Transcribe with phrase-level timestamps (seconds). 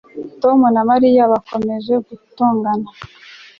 [0.41, 2.89] Tom na Mariya bakomeje gutongana